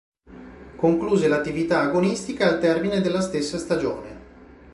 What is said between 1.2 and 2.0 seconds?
l'attività